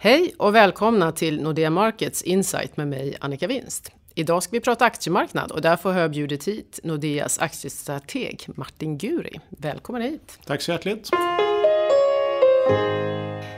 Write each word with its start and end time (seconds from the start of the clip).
Hej 0.00 0.34
och 0.36 0.54
välkomna 0.54 1.12
till 1.12 1.42
Nordea 1.42 1.70
Markets 1.70 2.22
Insight 2.22 2.76
med 2.76 2.88
mig 2.88 3.16
Annika 3.20 3.46
Winst. 3.46 3.92
Idag 4.14 4.42
ska 4.42 4.50
vi 4.50 4.60
prata 4.60 4.84
aktiemarknad 4.84 5.52
och 5.52 5.60
därför 5.60 5.92
har 5.92 6.00
jag 6.00 6.10
bjudit 6.10 6.48
hit 6.48 6.80
Nordeas 6.82 7.38
aktiestrateg 7.38 8.46
Martin 8.46 8.98
Guri. 8.98 9.40
Välkommen 9.48 10.02
hit! 10.02 10.38
Tack 10.44 10.62
så 10.62 10.70
hjärtligt! 10.72 11.10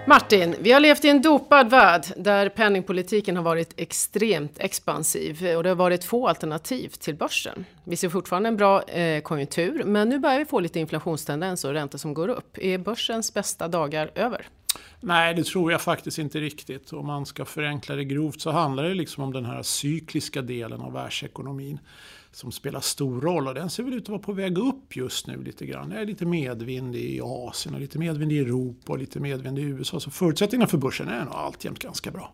Martin, 0.07 0.57
vi 0.61 0.73
har 0.73 0.81
levt 0.81 1.05
i 1.05 1.09
en 1.09 1.23
dopad 1.23 1.71
värld 1.71 2.05
där 2.17 2.49
penningpolitiken 2.49 3.37
har 3.37 3.43
varit 3.43 3.81
extremt 3.81 4.59
expansiv 4.59 5.57
och 5.57 5.63
det 5.63 5.69
har 5.69 5.77
varit 5.77 6.05
få 6.05 6.29
alternativ 6.29 6.89
till 6.89 7.15
börsen. 7.15 7.65
Vi 7.85 7.97
ser 7.97 8.09
fortfarande 8.09 8.49
en 8.49 8.57
bra 8.57 8.83
eh, 8.83 9.23
konjunktur 9.23 9.85
men 9.85 10.09
nu 10.09 10.19
börjar 10.19 10.39
vi 10.39 10.45
få 10.45 10.61
lite 10.61 10.81
inflationstendenser 10.81 11.69
och 11.69 11.75
räntor 11.75 11.99
som 11.99 12.15
går 12.15 12.29
upp. 12.29 12.59
Är 12.59 12.79
börsens 12.79 13.35
bästa 13.35 13.69
dagar 13.69 14.11
över? 14.15 14.47
Nej, 15.01 15.35
det 15.35 15.45
tror 15.45 15.73
jag 15.73 15.81
faktiskt 15.81 16.19
inte 16.19 16.41
riktigt. 16.41 16.93
Om 16.93 17.07
man 17.07 17.27
ska 17.27 17.45
förenkla 17.45 17.97
det 17.97 18.05
grovt 18.05 18.41
så 18.41 18.51
handlar 18.51 18.85
det 18.85 18.95
liksom 18.95 19.25
om 19.25 19.33
den 19.33 19.45
här 19.45 19.63
cykliska 19.63 20.43
delen 20.43 20.81
av 20.81 20.93
världsekonomin 20.93 21.79
som 22.33 22.53
spelar 22.53 22.81
stor 22.81 23.21
roll 23.21 23.49
och 23.49 23.55
den 23.55 23.71
ser 23.71 23.83
väl 23.83 23.95
ut 23.95 24.03
att 24.03 24.09
vara 24.09 24.19
på 24.19 24.33
väg 24.33 24.59
upp 24.59 24.97
just 24.97 25.27
nu 25.27 25.43
lite 25.43 25.67
grann. 25.67 25.89
Det 25.89 26.01
är 26.01 26.07
lite 26.07 26.27
medvind 26.27 26.97
i 26.97 27.21
Asien 27.23 27.75
och 27.75 27.81
lite 27.81 27.99
medvind 27.99 28.33
i 28.33 28.39
Europa 28.39 28.93
och 28.93 28.99
lite 28.99 29.21
medvind 29.21 29.59
i 29.59 29.63
USA. 29.63 30.01
Så 30.01 30.11
förutsättningarna 30.11 30.69
för 30.69 30.79
börsen 30.79 31.09
är 31.09 31.25
nog 31.25 31.35
alltjämt 31.35 31.79
ganska 31.79 32.11
bra. 32.11 32.33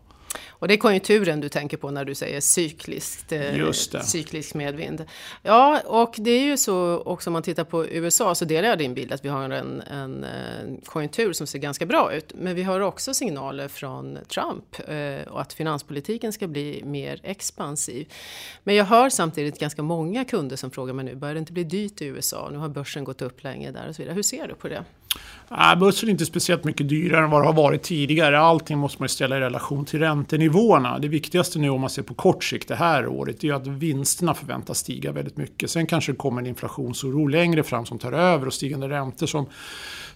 Och 0.49 0.67
det 0.67 0.73
är 0.73 0.77
konjunkturen 0.77 1.41
du 1.41 1.49
tänker 1.49 1.77
på 1.77 1.91
när 1.91 2.05
du 2.05 2.15
säger 2.15 2.41
cykliskt, 2.41 3.31
eh, 3.31 3.71
cyklisk 4.01 4.53
medvind. 4.53 5.05
Ja, 5.43 5.81
och 5.85 6.15
det 6.17 6.31
är 6.31 6.43
ju 6.43 6.57
så 6.57 7.01
också 7.05 7.29
om 7.29 7.33
man 7.33 7.43
tittar 7.43 7.63
på 7.63 7.85
USA 7.85 8.35
så 8.35 8.45
delar 8.45 8.69
jag 8.69 8.77
din 8.77 8.93
bild 8.93 9.11
att 9.11 9.25
vi 9.25 9.29
har 9.29 9.43
en, 9.43 9.81
en, 9.81 10.23
en 10.23 10.81
konjunktur 10.85 11.33
som 11.33 11.47
ser 11.47 11.59
ganska 11.59 11.85
bra 11.85 12.13
ut. 12.13 12.33
Men 12.35 12.55
vi 12.55 12.63
har 12.63 12.79
också 12.79 13.13
signaler 13.13 13.67
från 13.67 14.17
Trump 14.27 14.89
eh, 14.89 15.27
och 15.33 15.41
att 15.41 15.53
finanspolitiken 15.53 16.33
ska 16.33 16.47
bli 16.47 16.81
mer 16.85 17.19
expansiv. 17.23 18.13
Men 18.63 18.75
jag 18.75 18.85
hör 18.85 19.09
samtidigt 19.09 19.59
ganska 19.59 19.81
många 19.81 20.25
kunder 20.25 20.55
som 20.55 20.71
frågar 20.71 20.93
mig 20.93 21.05
nu, 21.05 21.15
börjar 21.15 21.33
det 21.33 21.39
inte 21.39 21.53
bli 21.53 21.63
dyrt 21.63 22.01
i 22.01 22.05
USA? 22.05 22.49
Nu 22.51 22.57
har 22.57 22.69
börsen 22.69 23.03
gått 23.03 23.21
upp 23.21 23.43
länge 23.43 23.71
där 23.71 23.89
och 23.89 23.95
så 23.95 24.01
vidare. 24.01 24.15
Hur 24.15 24.23
ser 24.23 24.47
du 24.47 24.55
på 24.55 24.67
det? 24.67 24.83
Nej, 25.49 25.75
börsen 25.75 26.09
är 26.09 26.11
inte 26.11 26.25
speciellt 26.25 26.63
mycket 26.63 26.89
dyrare 26.89 27.23
än 27.23 27.29
vad 27.29 27.41
det 27.41 27.45
har 27.45 27.53
varit 27.53 27.83
tidigare. 27.83 28.39
Allting 28.39 28.77
måste 28.77 29.01
man 29.01 29.09
ställa 29.09 29.37
i 29.37 29.39
relation 29.39 29.85
till 29.85 29.99
räntenivåerna. 29.99 30.99
Det 30.99 31.07
viktigaste 31.07 31.59
nu 31.59 31.69
om 31.69 31.81
man 31.81 31.89
ser 31.89 32.01
på 32.01 32.13
kort 32.13 32.43
sikt 32.43 32.67
det 32.67 32.75
här 32.75 33.07
året 33.07 33.43
är 33.43 33.53
att 33.53 33.67
vinsterna 33.67 34.33
förväntas 34.33 34.79
stiga 34.79 35.11
väldigt 35.11 35.37
mycket. 35.37 35.69
Sen 35.69 35.87
kanske 35.87 36.11
det 36.11 36.15
kommer 36.15 36.41
en 36.41 36.47
inflationsoro 36.47 37.27
längre 37.27 37.63
fram 37.63 37.85
som 37.85 37.99
tar 37.99 38.11
över 38.11 38.47
och 38.47 38.53
stigande 38.53 38.89
räntor 38.89 39.27
som 39.27 39.45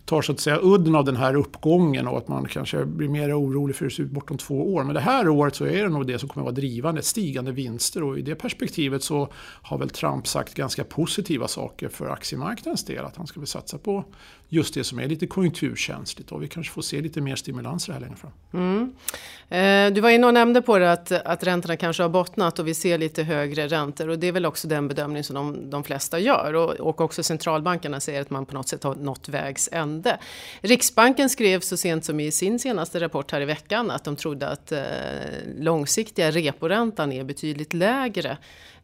tar 0.06 0.22
så 0.22 0.31
att 0.31 0.39
säga 0.39 0.59
udden 0.61 0.95
av 0.95 1.05
den 1.05 1.16
här 1.16 1.36
uppgången 1.36 2.08
och 2.08 2.17
att 2.17 2.28
man 2.28 2.45
kanske 2.45 2.86
blir 2.86 3.09
mer 3.09 3.39
orolig 3.39 3.76
för 3.76 3.86
hur 3.86 3.89
det 3.89 3.95
ser 3.95 4.03
ut 4.03 4.11
bortom 4.11 4.38
två 4.38 4.73
år. 4.73 4.83
Men 4.83 4.95
det 4.95 5.02
här 5.02 5.30
året 5.30 5.55
så 5.55 5.66
är 5.66 5.83
det 5.83 5.89
nog 5.89 6.08
det 6.08 6.20
som 6.20 6.30
kommer 6.30 6.42
att 6.42 6.53
vara 6.53 6.61
drivande, 6.61 7.02
stigande 7.02 7.52
vinster 7.52 8.03
och 8.03 8.20
i 8.20 8.22
det 8.22 8.36
perspektivet 8.36 9.03
så 9.03 9.33
har 9.61 9.78
väl 9.78 9.89
Trump 9.89 10.28
sagt 10.28 10.53
ganska 10.53 10.83
positiva 10.83 11.48
saker 11.48 11.89
för 11.89 12.09
aktiemarknadens 12.09 12.86
del. 12.86 13.05
Att 13.05 13.17
han 13.17 13.28
ska 13.28 13.39
väl 13.39 13.48
satsa 13.48 13.78
på 13.78 14.05
just 14.53 14.73
det 14.73 14.83
som 14.83 14.99
är 14.99 15.07
lite 15.07 15.27
konjunkturkänsligt 15.27 16.31
och 16.31 16.44
vi 16.44 16.47
kanske 16.47 16.73
får 16.73 16.81
se 16.81 17.02
lite 17.02 17.21
mer 17.21 17.35
stimulanser 17.35 17.94
här 17.94 17.99
längre 17.99 18.16
fram. 18.16 18.31
Mm. 18.53 18.93
Eh, 19.49 19.93
du 19.93 20.02
var 20.02 20.09
inne 20.09 20.27
och 20.27 20.33
nämnde 20.33 20.61
på 20.61 20.77
det 20.77 20.91
att, 20.91 21.11
att 21.11 21.43
räntorna 21.43 21.77
kanske 21.77 22.03
har 22.03 22.09
bottnat 22.09 22.59
och 22.59 22.67
vi 22.67 22.73
ser 22.73 22.97
lite 22.97 23.23
högre 23.23 23.67
räntor 23.67 24.09
och 24.09 24.19
det 24.19 24.27
är 24.27 24.31
väl 24.31 24.45
också 24.45 24.67
den 24.67 24.88
bedömning 24.88 25.23
som 25.23 25.35
de, 25.35 25.69
de 25.69 25.83
flesta 25.83 26.19
gör 26.19 26.53
och, 26.53 26.69
och 26.71 27.02
också 27.02 27.23
centralbankerna 27.23 27.99
säger 27.99 28.21
att 28.21 28.30
man 28.30 28.45
på 28.45 28.53
något 28.53 28.67
sätt 28.67 28.83
har 28.83 28.95
nått 28.95 29.30
vägs 29.30 29.69
ände. 29.71 30.17
Riksbanken 30.61 31.30
skrev 31.30 31.59
så 31.59 31.77
sent 31.77 32.05
som 32.05 32.19
i 32.19 32.31
sin 32.31 32.59
senaste 32.59 32.99
rapport 32.99 33.31
här 33.31 33.41
i 33.41 33.45
veckan 33.45 33.91
att 33.91 34.03
de 34.03 34.15
trodde 34.15 34.47
att 34.47 34.71
eh, 34.71 34.81
långsiktiga 35.59 36.31
reporäntan 36.31 37.11
är 37.11 37.23
betydligt 37.23 37.73
lägre 37.73 38.38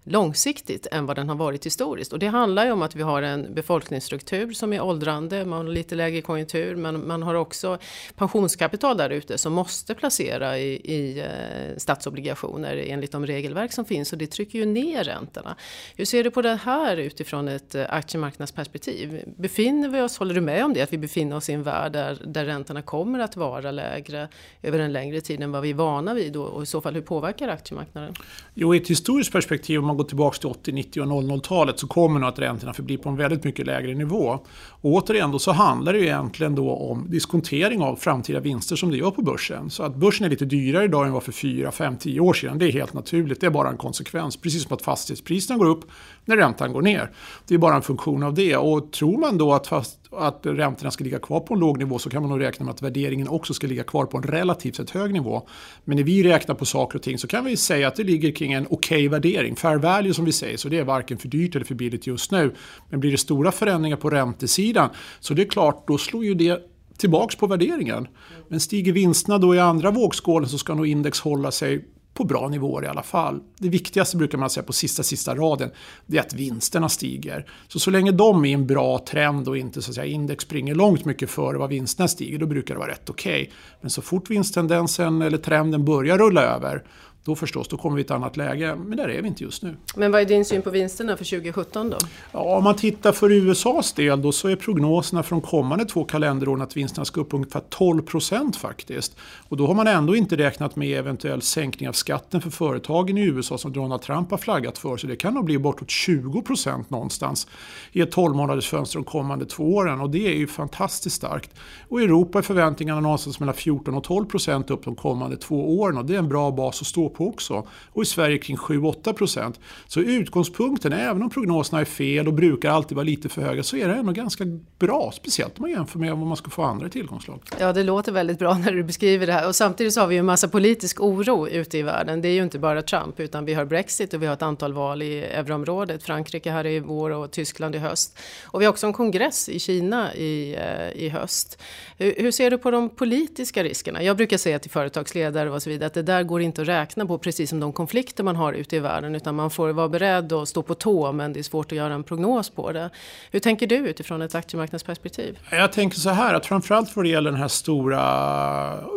långsiktigt 0.08 0.88
än 0.92 1.06
vad 1.06 1.16
den 1.16 1.30
har 1.30 1.36
varit 1.36 1.66
historiskt. 1.66 2.14
Och 2.14 2.20
det 2.20 2.28
handlar 2.28 2.66
ju 2.66 2.72
om 2.72 2.82
att 2.82 2.96
vi 2.96 3.02
har 3.02 3.22
en 3.22 3.54
befolkningsstruktur 3.54 4.52
som 4.52 4.74
är 4.74 4.82
åldrande, 4.82 5.46
man 5.46 5.66
har 5.66 5.74
lite 5.74 5.96
lägre 5.96 6.22
konjunktur, 6.22 6.76
men 6.76 7.08
man 7.08 7.24
har 7.24 7.36
också 7.36 7.78
pensionskapital 8.16 8.98
där 8.98 9.10
ute 9.10 9.38
som 9.38 9.54
måste 9.54 9.94
placera 9.94 10.58
i, 10.58 10.74
i 10.74 11.20
eh, 11.20 11.78
statsobligationer 11.78 12.78
enligt 12.88 13.12
de 13.12 13.26
regelverk 13.26 13.74
som 13.74 13.86
finns 13.86 14.12
och 14.12 14.18
det 14.18 14.28
trycker 14.28 14.60
ju 14.60 14.66
ner 14.66 15.04
räntorna. 15.04 15.56
Hur 15.96 16.06
ser 16.06 16.24
du 16.24 16.32
på 16.32 16.42
det 16.42 16.56
här 16.56 16.98
utifrån 16.98 17.48
ett 17.48 17.76
eh, 17.76 17.86
aktiemarknadsperspektiv? 17.90 19.24
Befinner 19.38 19.90
vi 19.90 20.02
oss, 20.02 20.18
håller 20.18 20.36
du 20.36 20.42
med 20.42 20.66
om 20.66 20.74
det, 20.74 20.82
att 20.82 20.94
vi 20.94 20.98
befinner 20.98 21.36
oss 21.36 21.50
i 21.50 21.54
en 21.54 21.64
värld 21.64 21.92
där, 21.92 22.18
där 22.26 22.46
räntorna 22.46 22.82
kommer 22.82 23.20
att 23.20 23.36
vara 23.36 23.72
lägre 23.72 24.28
över 24.62 24.80
en 24.80 24.94
längre 24.94 25.22
tid 25.22 25.42
än 25.42 25.52
vad 25.52 25.62
vi 25.62 25.70
är 25.70 25.74
vana 25.74 26.14
vid 26.14 26.36
och, 26.36 26.48
och 26.48 26.64
i 26.64 26.66
så 26.66 26.82
fall 26.82 26.94
hur 26.94 27.02
påverkar 27.02 27.48
aktiemarknaden? 27.48 28.14
Jo, 28.54 28.76
i 28.76 28.78
ett 28.78 28.88
historiskt 28.88 29.32
perspektiv, 29.32 29.80
om 29.80 29.97
man 29.98 30.04
går 30.04 30.08
tillbaka 30.08 30.38
till 30.38 30.50
80-, 30.72 30.74
90 30.74 31.02
och 31.02 31.08
00-talet 31.08 31.80
så 31.80 31.88
kommer 31.88 32.20
nog 32.20 32.30
att 32.30 32.40
räntorna 32.40 32.74
förbli 32.74 32.98
på 32.98 33.10
en 33.10 33.16
väldigt 33.16 33.44
mycket 33.44 33.66
lägre 33.66 33.96
nivå. 33.96 34.40
Och 34.82 34.92
återigen 34.92 35.32
då 35.32 35.40
så 35.40 35.52
handlar 35.52 35.94
det 35.94 36.00
ju 36.00 36.06
egentligen 36.06 36.56
då 36.56 36.72
om 36.72 37.06
diskontering 37.10 37.82
av 37.82 37.96
framtida 37.96 38.40
vinster 38.40 38.76
som 38.76 38.92
det 38.92 38.98
gör 38.98 39.12
på 39.12 39.22
börsen. 39.22 39.70
Så 39.70 39.84
att 39.84 39.96
börsen 39.96 40.26
är 40.26 40.30
lite 40.30 40.46
dyrare 40.46 40.86
idag 40.86 41.08
än 41.08 41.14
vad 41.14 41.24
för 41.24 41.32
4, 41.32 41.72
5, 41.72 41.98
10 41.98 42.20
år 42.20 42.34
sedan. 42.34 42.58
Det 42.58 42.66
är 42.66 42.72
helt 42.72 42.94
naturligt, 42.94 43.42
det 43.42 43.48
är 43.48 43.52
bara 43.52 43.70
en 43.70 43.78
konsekvens. 43.78 44.38
Precis 44.38 44.64
som 44.64 44.74
att 44.74 44.82
fastighetspriserna 44.82 45.58
går 45.58 45.66
upp 45.66 45.86
när 46.26 46.38
räntan 46.38 46.74
går 46.74 46.82
ner. 46.82 47.12
Det 47.48 47.54
är 47.54 47.58
bara 47.58 47.76
en 47.76 47.82
funktion 47.82 48.24
av 48.24 48.34
det. 48.34 48.58
Och 48.58 48.92
tror 48.92 49.18
man 49.18 49.38
då 49.38 49.54
att, 49.54 49.68
fast, 49.68 50.00
att 50.12 50.40
räntorna 50.44 50.92
ska 50.92 51.04
ligga 51.04 51.20
kvar 51.20 51.40
på 51.40 51.54
en 51.54 51.60
låg 51.60 51.78
nivå 51.78 52.00
så 52.00 52.10
kan 52.10 52.22
man 52.22 52.32
nog 52.32 52.42
räkna 52.42 52.66
med 52.66 52.74
att 52.74 52.82
värderingen 52.82 53.28
också 53.28 53.54
ska 53.54 53.68
ligga 53.68 53.84
kvar 53.84 54.06
på 54.06 54.18
en 54.18 54.24
relativt 54.24 54.76
sett 54.76 54.90
hög 54.90 55.14
nivå. 55.14 55.48
Men 55.84 55.98
när 55.98 56.04
vi 56.04 56.24
räknar 56.24 56.56
på 56.56 56.66
saker 56.66 56.98
och 56.98 57.04
ting 57.04 57.18
så 57.18 57.28
kan 57.28 57.46
vi 57.46 57.58
säga 57.58 57.88
att 57.88 57.96
det 57.96 58.04
ligger 58.04 58.32
kring 58.32 58.54
en 58.54 58.68
okej 58.70 58.98
okay 58.98 59.08
värdering. 59.08 59.56
Fair 59.56 59.78
value 59.78 60.14
som 60.14 60.26
vi 60.26 60.32
säger, 60.32 60.58
så 60.58 60.70
det 60.70 60.80
är 60.80 60.84
varken 60.84 61.18
för 61.18 61.28
dyrt 61.28 61.56
eller 61.56 61.66
för 61.66 61.76
billigt 61.76 62.08
just 62.08 62.32
nu. 62.32 62.56
Men 62.90 63.00
blir 63.00 63.12
det 63.12 63.18
stora 63.18 63.52
förändringar 63.52 63.98
på 63.98 64.10
räntesidan 64.10 64.90
så 65.20 65.34
det 65.34 65.42
är 65.42 65.50
klart, 65.50 65.88
då 65.88 65.98
slår 65.98 66.26
ju 66.26 66.34
det 66.34 66.62
tillbaks 66.98 67.36
på 67.36 67.48
värderingen. 67.48 68.08
Men 68.48 68.60
stiger 68.60 68.92
vinsterna 68.92 69.38
då 69.38 69.56
i 69.56 69.60
andra 69.60 69.92
vågskålen 69.92 70.50
så 70.50 70.58
ska 70.58 70.74
nog 70.74 70.88
index 70.88 71.20
hålla 71.20 71.52
sig 71.52 71.86
på 72.18 72.24
bra 72.24 72.48
nivåer 72.48 72.84
i 72.84 72.88
alla 72.88 73.04
fall. 73.04 73.40
Det 73.60 73.70
viktigaste 73.70 74.18
brukar 74.18 74.38
man 74.38 74.50
säga 74.50 74.64
på 74.64 74.74
sista, 74.74 75.04
sista 75.04 75.36
raden, 75.36 75.70
det 76.06 76.18
är 76.18 76.22
att 76.22 76.34
vinsterna 76.34 76.90
stiger. 76.90 77.46
Så 77.68 77.80
så 77.80 77.92
länge 77.92 78.12
de 78.12 78.46
är 78.46 78.50
i 78.50 78.54
en 78.54 78.68
bra 78.68 79.06
trend 79.10 79.48
och 79.48 79.58
inte 79.58 79.82
så 79.82 79.92
att 79.92 79.96
säga, 79.96 80.06
index 80.06 80.44
springer 80.44 80.76
långt 80.76 81.06
mycket 81.06 81.30
före 81.30 81.58
vad 81.58 81.70
vinsterna 81.70 82.08
stiger, 82.08 82.40
då 82.40 82.46
brukar 82.46 82.74
det 82.74 82.80
vara 82.80 82.92
rätt 82.92 83.10
okej. 83.10 83.42
Okay. 83.42 83.54
Men 83.82 83.90
så 83.90 84.02
fort 84.02 84.30
vinsttendensen 84.30 85.22
eller 85.22 85.38
trenden 85.38 85.86
börjar 85.86 86.18
rulla 86.18 86.42
över, 86.42 86.84
då 87.28 87.36
förstås, 87.36 87.68
då 87.68 87.78
kommer 87.78 87.96
vi 87.96 88.02
i 88.02 88.06
ett 88.06 88.12
annat 88.12 88.38
läge. 88.38 88.76
Men 88.76 88.98
där 88.98 89.10
är 89.10 89.22
vi 89.22 89.28
inte 89.28 89.44
just 89.44 89.64
nu. 89.64 89.76
Men 89.96 90.12
vad 90.12 90.22
är 90.22 90.26
din 90.26 90.46
syn 90.46 90.62
på 90.62 90.70
vinsterna 90.70 91.18
för 91.18 91.26
2017 91.26 91.90
då? 91.90 91.98
Ja, 92.32 92.58
om 92.58 92.64
man 92.64 92.76
tittar 92.76 93.12
för 93.12 93.32
USAs 93.32 93.94
del 93.94 94.22
då 94.22 94.32
så 94.32 94.48
är 94.48 94.56
prognoserna 94.56 95.24
de 95.30 95.42
kommande 95.42 95.86
två 95.86 96.04
kalenderåren 96.04 96.62
att 96.62 96.78
vinsterna 96.78 97.06
ska 97.06 97.22
upp 97.22 97.34
ungefär 97.34 97.62
12 97.70 98.02
procent 98.02 98.56
faktiskt. 98.56 99.18
Och 99.50 99.58
då 99.58 99.68
har 99.68 99.74
man 99.74 99.88
ändå 99.88 100.16
inte 100.16 100.38
räknat 100.38 100.76
med 100.76 101.00
eventuell 101.00 101.42
sänkning 101.42 101.90
av 101.90 101.94
skatten 101.94 102.42
för 102.42 102.50
företagen 102.50 103.18
i 103.18 103.22
USA 103.22 103.58
som 103.58 103.74
Donald 103.74 104.02
Trump 104.02 104.32
har 104.32 104.38
flaggat 104.38 104.78
för. 104.78 104.98
Så 104.98 105.08
det 105.08 105.16
kan 105.16 105.34
nog 105.34 105.46
bli 105.46 105.58
bortåt 105.58 105.90
20 105.90 106.42
procent 106.42 106.90
någonstans 106.90 107.48
i 107.92 108.02
ett 108.02 108.12
12 108.12 108.36
månaders 108.36 108.70
fönster 108.70 109.00
de 109.00 109.04
kommande 109.04 109.46
två 109.46 109.76
åren. 109.76 110.02
Och 110.02 110.10
det 110.10 110.28
är 110.28 110.36
ju 110.36 110.48
fantastiskt 110.48 111.16
starkt. 111.16 111.52
Och 111.90 112.02
i 112.02 112.04
Europa 112.04 112.38
är 112.38 112.44
förväntningarna 112.44 113.02
någonstans 113.02 113.40
mellan 113.40 113.56
14 113.56 113.96
och 113.96 114.04
12 114.04 114.26
procent 114.26 114.72
upp 114.72 114.86
de 114.86 114.96
kommande 114.96 115.38
två 115.38 115.80
åren. 115.80 115.98
Och 115.98 116.06
det 116.06 116.14
är 116.14 116.20
en 116.20 116.30
bra 116.30 116.52
bas 116.52 116.82
att 116.82 116.88
stå 116.88 117.10
på 117.10 117.17
på 117.18 117.28
också. 117.28 117.68
Och 117.94 118.04
i 118.04 118.06
Sverige 118.06 118.38
kring 118.38 118.58
7-8 118.58 119.14
procent. 119.14 119.60
Så 119.88 120.00
utgångspunkten, 120.00 120.94
även 120.94 121.24
om 121.24 121.30
prognoserna 121.30 121.82
är 121.82 121.86
fel 121.86 122.28
och 122.28 122.34
brukar 122.34 122.72
alltid 122.72 122.96
vara 122.96 123.04
lite 123.04 123.30
för 123.30 123.42
höga, 123.42 123.64
så 123.64 123.78
är 123.78 123.88
det 123.88 123.96
ändå 123.96 124.12
ganska 124.12 124.44
bra. 124.80 125.12
Speciellt 125.16 125.58
om 125.58 125.62
man 125.62 125.72
jämför 125.72 126.00
med 126.00 126.10
vad 126.10 126.28
man 126.28 126.38
ska 126.38 126.50
få 126.50 126.64
andra 126.64 126.90
tillgångslag. 126.90 127.40
Ja, 127.60 127.74
det 127.74 127.84
låter 127.84 128.12
väldigt 128.12 128.40
bra 128.40 128.58
när 128.58 128.72
du 128.72 128.84
beskriver 128.84 129.28
det 129.28 129.34
här. 129.34 129.48
Och 129.48 129.56
samtidigt 129.56 129.94
så 129.94 130.00
har 130.00 130.08
vi 130.08 130.16
ju 130.16 130.20
en 130.20 130.26
massa 130.26 130.48
politisk 130.48 131.02
oro 131.02 131.48
ute 131.48 131.78
i 131.78 131.82
världen. 131.82 132.22
Det 132.22 132.28
är 132.28 132.34
ju 132.34 132.44
inte 132.44 132.60
bara 132.60 132.82
Trump, 132.82 133.20
utan 133.20 133.46
vi 133.46 133.54
har 133.54 133.66
Brexit 133.66 134.14
och 134.14 134.22
vi 134.22 134.26
har 134.26 134.34
ett 134.34 134.42
antal 134.42 134.74
val 134.74 135.02
i 135.02 135.24
euroområdet. 135.24 136.04
Frankrike 136.04 136.52
här 136.52 136.66
i 136.66 136.80
vår 136.80 137.10
och 137.10 137.32
Tyskland 137.32 137.76
i 137.76 137.78
höst. 137.78 138.20
Och 138.44 138.62
vi 138.62 138.66
har 138.66 138.72
också 138.72 138.88
en 138.88 138.94
kongress 138.94 139.50
i 139.50 139.60
Kina 139.60 140.14
i, 140.16 140.56
eh, 140.56 141.04
i 141.04 141.10
höst. 141.10 141.62
Hur, 141.98 142.14
hur 142.18 142.32
ser 142.32 142.52
du 142.52 142.58
på 142.58 142.72
de 142.72 142.90
politiska 142.90 143.64
riskerna? 143.64 144.04
Jag 144.04 144.18
brukar 144.18 144.38
säga 144.38 144.60
till 144.60 144.72
företagsledare 144.72 145.52
och 145.52 145.64
så 145.64 145.70
vidare 145.70 145.88
att 145.88 145.94
det 145.94 146.04
där 146.04 146.24
går 146.24 146.42
inte 146.42 146.62
att 146.62 146.68
räkna 146.68 147.06
på, 147.08 147.18
precis 147.18 147.50
som 147.50 147.60
de 147.60 147.74
konflikter 147.74 148.24
man 148.24 148.36
har 148.36 148.54
ute 148.54 148.76
i 148.76 148.80
världen. 148.80 149.16
Utan 149.16 149.36
man 149.36 149.50
får 149.50 149.70
vara 149.70 149.90
beredd 149.90 150.34
att 150.34 150.50
stå 150.50 150.62
på 150.62 150.74
tå, 150.74 151.12
men 151.12 151.34
det 151.34 151.40
är 151.40 151.44
svårt 151.44 151.72
att 151.72 151.78
göra 151.78 151.94
en 151.94 152.04
prognos 152.04 152.50
på 152.50 152.72
det. 152.72 152.90
Hur 153.32 153.40
tänker 153.40 153.68
du 153.68 153.76
utifrån 153.76 154.22
ett 154.22 154.36
aktiemarknadsperspektiv? 154.36 155.40
Jag 155.52 155.72
tänker 155.72 155.98
så 155.98 156.10
här, 156.10 156.34
att 156.34 156.46
framförallt 156.46 156.96
vad 156.96 157.06
det 157.06 157.10
gäller 157.10 157.32
den 157.32 157.40
här 157.40 157.48
stora 157.48 158.04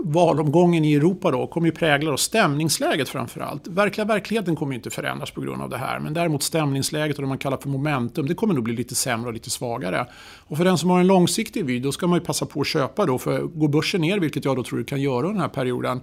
valomgången 0.05 0.85
i 0.85 0.95
Europa 0.95 1.31
då, 1.31 1.47
kommer 1.47 1.67
ju 1.67 1.73
prägla 1.73 2.11
då 2.11 2.17
stämningsläget 2.17 3.09
framförallt. 3.09 3.67
Verkliga 3.67 4.05
verkligheten 4.05 4.57
kommer 4.57 4.73
ju 4.73 4.77
inte 4.77 4.91
förändras 4.91 5.31
på 5.31 5.41
grund 5.41 5.63
av 5.63 5.71
det 5.71 5.79
här, 5.79 5.99
men 5.99 6.15
däremot 6.15 6.43
stämningsläget 6.43 7.17
och 7.17 7.23
det 7.23 7.29
man 7.29 7.39
kallar 7.39 7.57
för 7.57 7.69
momentum, 7.69 8.27
det 8.27 8.35
kommer 8.35 8.55
nog 8.55 8.65
bli 8.65 8.75
lite 8.75 8.95
sämre 8.95 9.29
och 9.29 9.35
lite 9.35 9.51
svagare. 9.51 10.07
Och 10.39 10.57
för 10.57 10.65
den 10.65 10.79
som 10.79 10.91
har 10.91 11.01
en 11.01 11.07
långsiktig 11.07 11.65
vy, 11.65 11.81
då 11.81 11.93
ska 11.93 12.07
man 12.07 12.19
ju 12.19 12.25
passa 12.25 12.47
på 12.47 12.61
att 12.61 12.67
köpa 12.67 13.07
då, 13.07 13.19
för 13.19 13.41
går 13.41 13.69
börsen 13.69 14.01
ner, 14.01 14.19
vilket 14.19 14.45
jag 14.45 14.57
då 14.57 14.63
tror 14.63 14.79
du 14.79 14.85
kan 14.85 15.01
göra 15.01 15.17
under 15.17 15.33
den 15.33 15.41
här 15.41 15.49
perioden, 15.49 16.01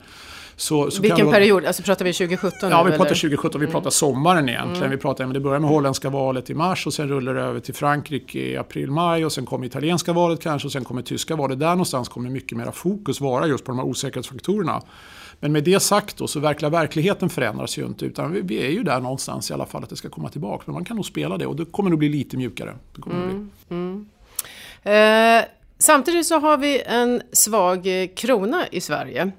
så, 0.56 0.92
så 0.92 1.02
Vilken 1.02 1.32
period? 1.32 1.66
Alltså 1.66 1.84
pratar 1.88 2.06
vi 2.06 2.14
2017? 2.14 2.70
Ja, 2.70 2.84
vi 2.84 2.92
pratar 2.92 3.06
2017. 3.06 3.62
Vi 3.62 3.68
pratar 3.68 3.80
mm. 3.80 3.92
sommaren 3.92 4.50
egentligen. 4.50 4.78
Mm. 4.78 4.92
Vi 4.92 4.98
pratar, 4.98 5.26
det 5.28 5.40
börjar 5.40 5.60
med 5.60 5.70
holländska 5.70 6.10
valet 6.10 6.50
i 6.50 6.54
mars 6.54 6.88
och 6.88 6.94
sen 6.94 7.08
rullar 7.08 7.34
det 7.34 7.42
över 7.42 7.60
till 7.60 7.74
Frankrike 7.74 8.40
i 8.40 8.58
april-maj 8.58 9.26
och 9.26 9.32
sen 9.32 9.46
kommer 9.46 9.66
italienska 9.66 10.14
valet 10.14 10.42
kanske 10.42 10.68
och 10.68 10.72
sen 10.72 10.84
kommer 10.84 11.02
tyska 11.02 11.36
valet. 11.36 11.60
Där 11.60 11.70
någonstans 11.70 12.10
kommer 12.10 12.30
mycket 12.30 12.58
mer 12.58 12.72
fokus 12.72 13.22
vara 13.22 13.48
just 13.48 13.66
på 13.66 13.72
de 13.72 13.78
här 13.78 13.86
osäkerhetsfaktorerna. 13.86 14.82
Men 15.40 15.52
med 15.52 15.64
det 15.64 15.80
sagt 15.80 16.18
då, 16.18 16.28
så 16.28 16.40
verkliga 16.40 16.70
verkligheten 16.70 17.30
förändras 17.30 17.78
ju 17.78 17.86
inte 17.86 18.06
utan 18.06 18.32
vi, 18.32 18.42
vi, 18.42 18.66
är 18.66 18.70
ju 18.70 18.84
där 18.84 19.00
någonstans 19.00 19.52
i 19.52 19.54
alla 19.54 19.66
fall 19.66 19.84
att 19.84 19.90
det 19.90 19.96
ska 19.96 20.10
komma 20.10 20.30
tillbaka. 20.30 20.64
Men 20.66 20.74
man 20.74 20.86
kan 20.86 20.96
nog 20.96 21.06
spela 21.06 21.38
det 21.38 21.46
och 21.46 21.56
det 21.56 21.66
kommer 21.66 21.90
nog 21.90 22.00
bli 22.00 22.10
lite 22.10 22.38
mjukare. 22.38 22.76
Det 22.96 23.02
kommer 23.02 23.24
mm. 23.24 23.52
bli. 23.68 23.78
Mm. 23.78 24.06
Eh, 24.84 25.46
samtidigt 25.78 26.26
så 26.26 26.40
har 26.40 26.58
vi 26.58 26.82
en 26.86 27.22
svag 27.32 28.02
eh, 28.02 28.08
krona 28.16 28.68
i 28.72 28.82
Sverige. 28.82 29.32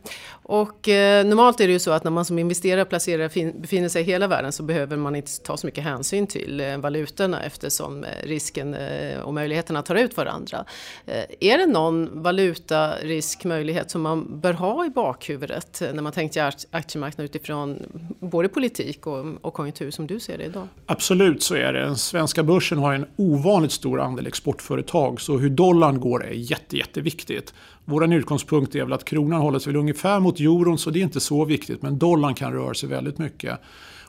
Och 0.49 0.89
eh, 0.89 1.27
normalt 1.27 1.61
är 1.61 1.67
det 1.67 1.73
ju 1.73 1.79
så 1.79 1.91
att 1.91 2.05
när 2.05 2.11
man 2.11 2.25
som 2.25 2.39
investerare 2.39 2.85
placerar 2.85 3.29
fin, 3.29 3.61
befinner 3.61 3.89
sig 3.89 4.03
i 4.03 4.05
hela 4.05 4.27
världen 4.27 4.53
så 4.53 4.63
behöver 4.63 4.97
man 4.97 5.17
inte 5.17 5.31
ta 5.43 5.57
så 5.57 5.67
mycket 5.67 5.85
hänsyn 5.85 6.27
till 6.27 6.61
eh, 6.61 6.77
valutorna 6.77 7.43
eftersom 7.43 8.05
eh, 8.05 8.09
risken 8.23 8.75
eh, 8.75 9.21
och 9.21 9.35
möjligheterna 9.35 9.83
tar 9.83 9.95
ut 9.95 10.17
varandra. 10.17 10.65
Eh, 11.07 11.25
är 11.41 11.59
det 11.59 11.67
någon 11.67 12.23
valutariskmöjlighet 12.23 13.91
som 13.91 14.03
man 14.03 14.41
bör 14.41 14.53
ha 14.53 14.87
i 14.87 14.91
bakhuvudet 14.91 15.83
eh, 15.83 15.93
när 15.93 16.03
man 16.03 16.13
tänker 16.13 16.55
aktiemarknaden 16.71 17.25
utifrån 17.25 17.83
både 18.21 18.49
politik 18.49 19.07
och, 19.07 19.25
och 19.41 19.55
konjunktur 19.55 19.91
som 19.91 20.07
du 20.07 20.21
ser 20.21 20.39
det 20.39 20.45
idag? 20.45 20.69
Absolut 20.87 21.43
så 21.43 21.55
är 21.55 21.73
det. 21.73 21.81
Den 21.81 21.97
svenska 21.97 22.43
börsen 22.43 22.79
har 22.79 22.95
en 22.95 23.07
ovanligt 23.17 23.73
stor 23.73 24.01
andel 24.01 24.27
exportföretag 24.27 25.21
så 25.21 25.39
hur 25.39 25.51
dollarn 25.51 26.01
går 26.01 26.25
är 26.27 26.33
jätte, 26.33 26.77
jätteviktigt. 26.77 27.55
Vår 27.85 28.15
utgångspunkt 28.15 28.75
är 28.75 28.85
väl 28.85 28.93
att 28.93 29.05
kronan 29.05 29.41
håller 29.41 29.59
sig 29.59 29.73
väl 29.73 29.81
ungefär 29.81 30.21
mot 30.21 30.41
euron 30.41 30.79
så 30.79 30.91
det 30.91 30.99
är 30.99 31.03
inte 31.03 31.21
så 31.21 31.45
viktigt 31.45 31.83
men 31.83 31.99
dollarn 31.99 32.35
kan 32.35 32.53
röra 32.53 32.75
sig 32.75 32.89
väldigt 32.89 33.19
mycket. 33.19 33.61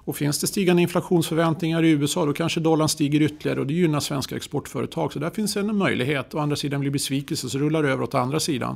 Och 0.10 0.16
finns 0.16 0.40
det 0.40 0.48
stigande 0.48 0.82
inflationsförväntningar 0.82 1.84
i 1.84 1.90
USA 1.90 2.26
då 2.26 2.34
kanske 2.34 2.60
dollarn 2.60 2.90
stiger 2.90 3.22
ytterligare 3.22 3.60
och 3.60 3.68
det 3.68 3.74
gynnar 3.74 4.00
svenska 4.00 4.36
exportföretag. 4.36 5.14
Så 5.14 5.20
där 5.20 5.30
finns 5.30 5.58
en 5.58 5.78
möjlighet. 5.78 6.36
Å 6.36 6.40
andra 6.40 6.56
sidan 6.56 6.80
blir 6.80 6.92
besvikelse 6.92 7.50
så 7.50 7.58
rullar 7.58 7.84
det 7.84 7.90
över 7.90 8.04
åt 8.04 8.16
andra 8.16 8.40
sidan. 8.40 8.76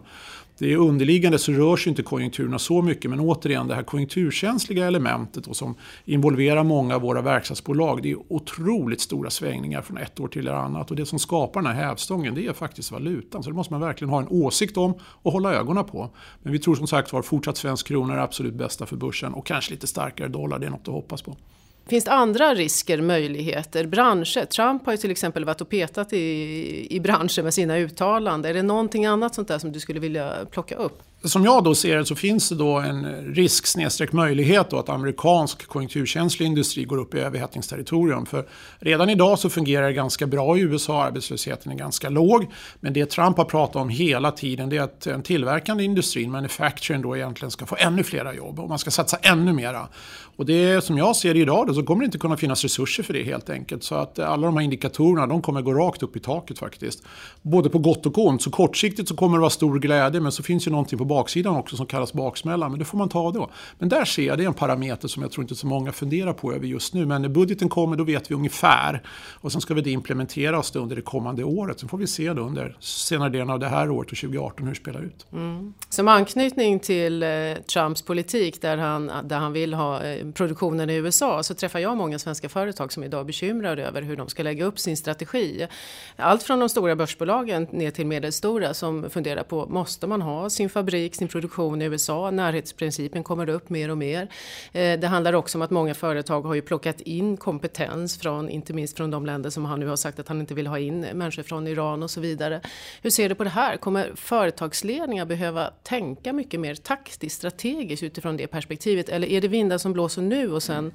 Det 0.58 0.74
är 0.74 0.78
underliggande 0.78 1.40
så 1.40 1.52
rör 1.52 1.78
sig 1.78 1.90
inte 1.90 2.04
konjunkturerna 2.04 2.60
så 2.60 2.82
mycket 2.82 3.10
men 3.10 3.20
återigen 3.20 3.68
det 3.68 3.76
här 3.76 3.84
konjunkturkänsliga 3.84 4.88
elementet 4.88 5.48
och 5.48 5.56
som 5.56 5.76
involverar 6.06 6.64
många 6.64 6.96
av 6.96 7.02
våra 7.02 7.22
verkstadsbolag. 7.22 8.04
Det 8.04 8.12
är 8.12 8.18
otroligt 8.28 9.02
stora 9.02 9.30
svängningar 9.30 9.82
från 9.82 9.98
ett 9.98 10.20
år 10.20 10.28
till 10.28 10.48
ett 10.48 10.54
annat 10.54 10.92
och 10.92 10.98
det 10.98 11.06
som 11.06 11.20
skapar 11.20 11.62
den 11.62 11.76
här 11.76 11.84
hävstången 11.84 12.36
det 12.36 12.48
är 12.48 12.54
faktiskt 12.54 12.92
valutan. 12.92 13.44
Så 13.44 13.50
det 13.50 13.56
måste 13.56 13.74
man 13.74 13.82
verkligen 13.82 14.10
ha 14.10 14.22
en 14.22 14.28
åsikt 14.28 14.78
om 14.78 14.94
och 15.02 15.32
hålla 15.32 15.54
ögonen 15.54 15.86
på. 15.86 16.10
Men 16.44 16.54
vi 16.54 16.60
tror 16.60 16.76
som 16.76 16.88
sagt 16.88 17.14
var 17.14 17.22
fortsatt 17.22 17.58
svensk 17.58 17.88
krona 17.88 18.14
är 18.14 18.18
absolut 18.18 18.54
bästa 18.54 18.86
för 18.86 18.96
börsen 18.96 19.34
och 19.34 19.46
kanske 19.46 19.72
lite 19.72 19.88
starkare 19.88 20.28
dollar, 20.28 20.60
det 20.60 20.66
är 20.66 20.72
något 20.72 20.88
att 20.88 20.94
hoppas 20.94 21.22
på. 21.22 21.38
Finns 21.86 22.04
det 22.06 22.12
andra 22.12 22.54
risker, 22.56 23.02
möjligheter, 23.02 23.86
branscher? 23.86 24.46
Trump 24.46 24.86
har 24.86 24.94
ju 24.94 24.98
till 24.98 25.12
exempel 25.12 25.46
varit 25.46 25.62
och 25.62 25.70
petat 25.70 26.14
i, 26.14 26.88
i 26.96 27.00
branscher 27.00 27.44
med 27.44 27.54
sina 27.54 27.78
uttalanden. 27.78 28.52
Är 28.52 28.54
det 28.54 28.64
någonting 28.64 29.06
annat 29.06 29.36
sånt 29.36 29.48
där 29.48 29.60
som 29.60 29.72
du 29.72 29.80
skulle 29.80 30.00
vilja 30.00 30.34
plocka 30.52 30.76
upp? 30.76 31.04
Som 31.26 31.46
jag 31.46 31.64
då 31.64 31.76
ser 31.76 31.98
det 31.98 32.06
så 32.06 32.16
finns 32.16 32.50
det 32.50 32.56
då 32.56 32.80
en 32.80 33.06
risk 33.36 33.68
snedstreck 33.68 34.14
möjlighet 34.14 34.70
då 34.70 34.80
att 34.80 34.90
amerikansk 34.90 35.68
konjunkturkänslig 35.68 36.46
industri 36.46 36.84
går 36.84 36.98
upp 36.98 37.16
i 37.16 37.20
överhettningsterritorium. 37.20 38.26
För 38.26 38.46
redan 38.80 39.10
idag 39.10 39.40
så 39.40 39.50
fungerar 39.50 39.88
det 39.88 39.94
ganska 39.94 40.28
bra 40.28 40.58
i 40.58 40.62
USA, 40.62 41.04
arbetslösheten 41.04 41.72
är 41.72 41.76
ganska 41.76 42.10
låg. 42.10 42.48
Men 42.80 42.94
det 42.94 43.06
Trump 43.06 43.38
har 43.38 43.46
pratat 43.46 43.76
om 43.76 43.90
hela 43.90 44.32
tiden 44.32 44.70
det 44.70 44.78
är 44.78 44.82
att 44.82 45.02
den 45.02 45.22
tillverkande 45.22 45.84
industrin, 45.84 46.32
manufacturing 46.32 47.02
då 47.02 47.18
egentligen 47.18 47.52
ska 47.52 47.66
få 47.66 47.76
ännu 47.80 48.04
flera 48.04 48.34
jobb 48.34 48.60
och 48.60 48.70
man 48.70 48.80
ska 48.80 48.92
satsa 48.92 49.18
ännu 49.18 49.54
mera. 49.54 49.88
Och 50.36 50.46
det 50.46 50.84
som 50.84 50.98
jag 50.98 51.16
ser 51.16 51.34
det 51.34 51.40
idag 51.40 51.68
då, 51.68 51.74
så 51.74 51.84
kommer 51.84 52.02
det 52.02 52.06
inte 52.06 52.18
kunna 52.18 52.38
finnas 52.38 52.64
resurser 52.64 53.04
för 53.04 53.14
det 53.14 53.24
helt 53.24 53.50
enkelt. 53.50 53.84
Så 53.84 53.96
att 53.96 54.20
alla 54.20 54.48
de 54.48 54.58
här 54.58 54.64
indikatorerna 54.64 55.28
de 55.28 55.42
kommer 55.42 55.62
gå 55.62 55.74
rakt 55.74 56.04
upp 56.04 56.16
i 56.16 56.20
taket 56.20 56.60
faktiskt. 56.60 57.04
Både 57.42 57.70
på 57.70 57.80
gott 57.80 58.06
och 58.06 58.18
ont. 58.18 58.42
Så 58.42 58.50
kortsiktigt 58.50 59.10
så 59.10 59.16
kommer 59.16 59.38
det 59.38 59.42
vara 59.42 59.50
stor 59.50 59.80
glädje 59.80 60.22
men 60.22 60.32
så 60.32 60.44
finns 60.44 60.68
ju 60.68 60.72
någonting 60.72 61.00
på 61.00 61.06
baksidan 61.14 61.56
också 61.56 61.76
som 61.76 61.86
kallas 61.86 62.14
baksmälla. 62.14 62.70
Men 62.70 62.80
det 62.80 62.86
får 62.86 62.98
man 62.98 63.10
ta 63.10 63.32
då. 63.32 63.50
Men 63.80 63.90
där 63.90 64.06
ser 64.06 64.24
jag, 64.24 64.38
det 64.38 64.44
är 64.44 64.48
en 64.48 64.54
parameter 64.54 65.08
som 65.08 65.24
jag 65.24 65.32
tror 65.32 65.44
inte 65.44 65.56
så 65.56 65.68
många 65.68 65.92
funderar 65.92 66.34
på 66.34 66.54
över 66.54 66.68
just 66.68 66.94
nu. 66.94 67.06
Men 67.06 67.22
när 67.22 67.30
budgeten 67.30 67.70
kommer 67.70 67.98
då 67.98 68.04
vet 68.04 68.32
vi 68.32 68.36
ungefär. 68.36 69.02
Och 69.34 69.52
sen 69.52 69.62
ska 69.62 69.74
vi 69.74 69.82
det 69.82 69.92
implementeras 69.92 70.72
då 70.72 70.80
under 70.80 70.96
det 70.96 71.02
kommande 71.02 71.44
året. 71.44 71.80
Sen 71.80 71.90
får 71.90 71.98
vi 71.98 72.08
se 72.08 72.34
då 72.34 72.42
under 72.42 72.78
senare 72.80 73.30
delen 73.30 73.50
av 73.50 73.60
det 73.60 73.68
här 73.68 73.90
året 73.90 74.12
och 74.12 74.18
2018 74.18 74.66
hur 74.66 74.74
det 74.74 74.80
spelar 74.80 75.02
ut. 75.02 75.26
Mm. 75.34 75.74
Som 75.90 76.08
anknytning 76.08 76.80
till 76.80 77.24
eh, 77.24 77.30
Trumps 77.74 78.02
politik 78.02 78.62
där 78.62 78.78
han, 78.78 79.12
där 79.24 79.38
han 79.38 79.54
vill 79.54 79.74
ha 79.74 80.04
eh, 80.04 80.32
produktionen 80.32 80.90
i 80.90 80.96
USA 80.96 81.44
så 81.44 81.54
träffar 81.54 81.80
jag 81.80 81.98
många 81.98 82.20
svenska 82.20 82.50
företag 82.50 82.94
som 82.94 83.04
idag 83.04 83.20
är 83.20 83.24
bekymrade 83.26 83.86
över 83.86 84.02
hur 84.02 84.18
de 84.18 84.30
ska 84.30 84.44
lägga 84.44 84.66
upp 84.66 84.80
sin 84.80 84.98
strategi. 84.98 85.68
Allt 86.16 86.44
från 86.44 86.60
de 86.60 86.70
stora 86.70 86.96
börsbolagen 86.96 87.68
ner 87.72 87.92
till 87.92 88.06
medelstora 88.06 88.74
som 88.74 89.10
funderar 89.10 89.44
på 89.44 89.66
måste 89.66 90.08
man 90.08 90.22
ha 90.22 90.50
sin 90.50 90.70
fabrik, 90.70 91.03
sin 91.12 91.28
produktion 91.28 91.82
i 91.82 91.86
USA? 91.86 92.32
Närhetsprincipen 92.32 93.24
kommer 93.24 93.50
upp 93.50 93.70
mer 93.70 93.92
och 93.92 93.98
mer. 93.98 94.28
Eh, 94.72 95.00
det 95.00 95.08
handlar 95.08 95.34
också 95.34 95.58
om 95.58 95.62
att 95.62 95.72
många 95.72 95.94
företag 95.94 96.42
har 96.42 96.54
ju 96.54 96.62
plockat 96.62 97.02
in 97.02 97.38
kompetens 97.38 98.18
från, 98.18 98.50
inte 98.50 98.74
minst 98.74 98.98
från 98.98 99.12
de 99.12 99.26
länder 99.26 99.50
som 99.50 99.66
han 99.66 99.80
nu 99.80 99.88
har 99.88 99.96
sagt 99.96 100.20
att 100.20 100.28
han 100.28 100.40
inte 100.40 100.54
vill 100.54 100.68
ha 100.68 100.80
in 100.80 101.00
människor 101.00 101.44
från 101.44 101.68
Iran 101.68 102.04
och 102.04 102.12
så 102.12 102.22
vidare. 102.22 102.62
Hur 103.02 103.10
ser 103.10 103.30
du 103.30 103.36
på 103.36 103.44
det 103.44 103.50
här? 103.50 103.78
Kommer 103.78 104.12
företagsledningar 104.16 105.26
behöva 105.26 105.70
tänka 105.84 106.34
mycket 106.34 106.60
mer 106.60 106.76
taktiskt, 106.76 107.36
strategiskt 107.36 108.04
utifrån 108.04 108.38
det 108.38 108.48
perspektivet? 108.48 109.10
Eller 109.10 109.28
är 109.28 109.42
det 109.42 109.48
vindar 109.48 109.78
som 109.78 109.94
blåser 109.94 110.22
nu 110.22 110.52
och 110.52 110.64
sen 110.64 110.94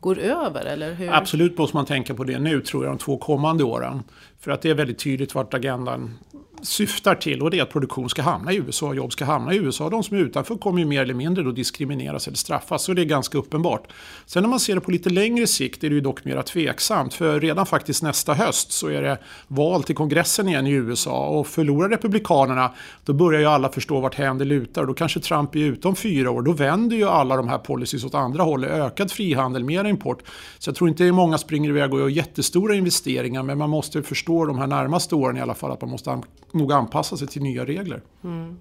går 0.00 0.18
över? 0.18 0.64
Eller 0.64 0.94
hur? 0.94 1.12
Absolut 1.12 1.58
måste 1.58 1.76
man 1.76 1.86
tänka 1.86 2.14
på 2.14 2.24
det 2.24 2.38
nu 2.38 2.60
tror 2.60 2.84
jag, 2.84 2.92
de 2.92 2.98
två 2.98 3.16
kommande 3.18 3.64
åren. 3.64 4.02
För 4.40 4.50
att 4.50 4.62
det 4.62 4.70
är 4.70 4.74
väldigt 4.74 4.98
tydligt 4.98 5.34
vart 5.34 5.54
agendan 5.54 6.18
syftar 6.64 7.14
till 7.14 7.42
och 7.42 7.50
det 7.50 7.58
är 7.58 7.62
att 7.62 7.70
produktion 7.70 8.08
ska 8.08 8.22
hamna 8.22 8.52
i 8.52 8.56
USA 8.56 8.86
och 8.86 8.96
jobb 8.96 9.12
ska 9.12 9.24
hamna 9.24 9.54
i 9.54 9.56
USA. 9.56 9.90
De 9.90 10.02
som 10.02 10.16
är 10.16 10.20
utanför 10.20 10.56
kommer 10.56 10.78
ju 10.78 10.84
mer 10.84 11.02
eller 11.02 11.14
mindre 11.14 11.44
då 11.44 11.50
diskrimineras 11.50 12.26
eller 12.26 12.36
straffas. 12.36 12.84
Så 12.84 12.92
det 12.92 13.02
är 13.02 13.04
ganska 13.04 13.38
uppenbart. 13.38 13.88
Sen 14.26 14.42
när 14.42 14.50
man 14.50 14.60
ser 14.60 14.74
det 14.74 14.80
på 14.80 14.90
lite 14.90 15.10
längre 15.10 15.46
sikt 15.46 15.84
är 15.84 15.88
det 15.88 15.94
ju 15.94 16.00
dock 16.00 16.24
mer 16.24 16.42
tveksamt. 16.42 17.14
För 17.14 17.40
redan 17.40 17.66
faktiskt 17.66 18.02
nästa 18.02 18.34
höst 18.34 18.72
så 18.72 18.88
är 18.88 19.02
det 19.02 19.18
val 19.48 19.82
till 19.82 19.94
kongressen 19.94 20.48
igen 20.48 20.66
i 20.66 20.70
USA. 20.70 21.28
Och 21.28 21.46
förlorar 21.46 21.88
republikanerna 21.88 22.70
då 23.04 23.12
börjar 23.12 23.40
ju 23.40 23.46
alla 23.46 23.68
förstå 23.68 24.00
vart 24.00 24.14
händer 24.14 24.44
lutar. 24.44 24.80
Och 24.80 24.86
då 24.86 24.94
kanske 24.94 25.20
Trump 25.20 25.54
är 25.54 25.58
ute 25.58 25.88
om 25.88 25.96
fyra 25.96 26.30
år. 26.30 26.42
Då 26.42 26.52
vänder 26.52 26.96
ju 26.96 27.08
alla 27.08 27.36
de 27.36 27.48
här 27.48 27.58
policies 27.58 28.04
åt 28.04 28.14
andra 28.14 28.42
hållet. 28.42 28.70
Ökad 28.70 29.10
frihandel, 29.10 29.64
mer 29.64 29.84
import. 29.84 30.22
Så 30.58 30.68
jag 30.68 30.76
tror 30.76 30.88
inte 30.90 31.12
många 31.12 31.38
springer 31.38 31.68
iväg 31.68 31.94
och 31.94 32.00
gör 32.00 32.08
jättestora 32.08 32.74
investeringar. 32.74 33.42
Men 33.42 33.58
man 33.58 33.70
måste 33.70 34.02
förstå 34.02 34.44
de 34.44 34.58
här 34.58 34.66
närmaste 34.66 35.14
åren 35.14 35.36
i 35.36 35.40
alla 35.40 35.54
fall 35.54 35.72
att 35.72 35.80
man 35.80 35.90
måste 35.90 36.10
nog 36.54 36.72
anpassa 36.72 37.16
sig 37.16 37.28
till 37.28 37.42
nya 37.42 37.64
regler. 37.64 38.02
Mm. 38.24 38.58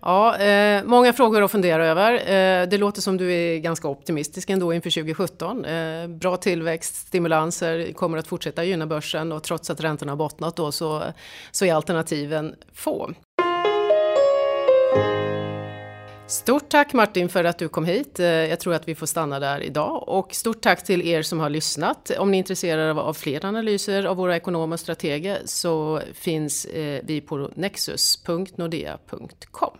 Ja, 0.00 0.38
eh, 0.38 0.84
många 0.84 1.12
frågor 1.12 1.42
att 1.42 1.50
fundera 1.50 1.86
över. 1.86 2.12
Eh, 2.14 2.68
det 2.68 2.78
låter 2.78 3.00
som 3.00 3.16
du 3.16 3.32
är 3.32 3.58
ganska 3.58 3.88
optimistisk 3.88 4.50
ändå 4.50 4.72
inför 4.72 4.90
2017. 4.90 5.64
Eh, 5.64 6.08
bra 6.08 6.36
tillväxt, 6.36 6.94
stimulanser 6.94 7.92
kommer 7.92 8.18
att 8.18 8.26
fortsätta 8.26 8.64
gynna 8.64 8.86
börsen 8.86 9.32
och 9.32 9.42
trots 9.42 9.70
att 9.70 9.80
räntorna 9.80 10.12
har 10.12 10.16
bottnat 10.16 10.56
då 10.56 10.72
så, 10.72 11.02
så 11.50 11.64
är 11.64 11.74
alternativen 11.74 12.54
få. 12.72 13.10
Stort 16.32 16.68
tack 16.68 16.92
Martin 16.92 17.28
för 17.28 17.44
att 17.44 17.58
du 17.58 17.68
kom 17.68 17.84
hit. 17.84 18.20
Eh, 18.20 18.26
jag 18.26 18.60
tror 18.60 18.74
att 18.74 18.88
vi 18.88 18.94
får 18.94 19.06
stanna 19.06 19.40
där 19.40 19.60
idag. 19.60 20.08
Och 20.08 20.34
stort 20.34 20.60
tack 20.60 20.84
till 20.84 21.08
er 21.08 21.22
som 21.22 21.40
har 21.40 21.50
lyssnat. 21.50 22.10
Om 22.18 22.30
ni 22.30 22.36
är 22.36 22.38
intresserade 22.38 23.00
av 23.00 23.14
fler 23.14 23.44
analyser 23.44 24.04
av 24.04 24.16
våra 24.16 24.36
ekonomer 24.36 24.74
och 24.74 24.80
strateger 24.80 25.38
så 25.44 26.00
finns 26.14 26.64
eh, 26.64 27.00
vi 27.04 27.20
på 27.20 27.50
nexus.nordea.com. 27.54 29.78